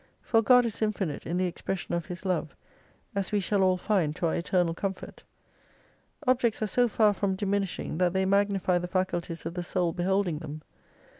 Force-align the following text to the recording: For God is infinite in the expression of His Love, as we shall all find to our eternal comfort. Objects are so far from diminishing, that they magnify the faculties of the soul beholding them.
For 0.23 0.41
God 0.41 0.65
is 0.65 0.81
infinite 0.81 1.27
in 1.27 1.37
the 1.37 1.45
expression 1.45 1.93
of 1.93 2.07
His 2.07 2.25
Love, 2.25 2.55
as 3.13 3.31
we 3.31 3.39
shall 3.39 3.61
all 3.61 3.77
find 3.77 4.15
to 4.15 4.25
our 4.25 4.35
eternal 4.35 4.73
comfort. 4.73 5.23
Objects 6.25 6.63
are 6.63 6.65
so 6.65 6.87
far 6.87 7.13
from 7.13 7.35
diminishing, 7.35 7.99
that 7.99 8.11
they 8.13 8.25
magnify 8.25 8.79
the 8.79 8.87
faculties 8.87 9.45
of 9.45 9.53
the 9.53 9.61
soul 9.61 9.93
beholding 9.93 10.39
them. 10.39 10.63